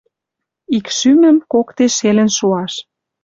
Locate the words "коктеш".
1.51-1.91